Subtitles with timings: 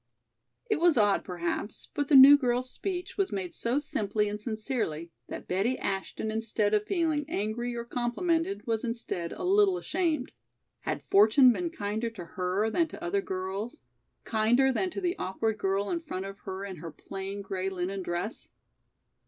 [0.67, 5.11] It was odd, perhaps, but the new girl's speech was made so simply and sincerely
[5.27, 10.31] that Betty Ashton instead of feeling angry or complimented was instead a little ashamed.
[10.79, 13.83] Had fortune been kinder to her than to other girls,
[14.23, 18.01] kinder than to the awkward girl in front of her in her plain gray linen
[18.01, 18.49] dress?